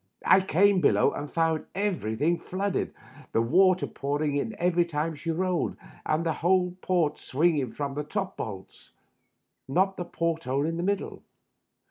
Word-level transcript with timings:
I 0.25 0.41
came 0.41 0.81
below 0.81 1.11
and 1.11 1.31
found 1.31 1.65
everything 1.75 2.39
flooded, 2.39 2.91
the 3.33 3.41
water 3.43 3.85
pouring 3.85 4.35
in 4.35 4.55
every 4.57 4.83
time 4.83 5.13
she 5.13 5.29
rolled, 5.29 5.77
and 6.07 6.25
the 6.25 6.33
whole 6.33 6.75
port 6.81 7.19
swinging 7.19 7.71
from 7.71 7.93
the 7.93 8.03
top 8.03 8.35
bolts— 8.35 8.93
not 9.67 9.97
the 9.97 10.05
port 10.05 10.45
hole 10.45 10.65
in 10.65 10.77
the 10.77 10.81
middle. 10.81 11.21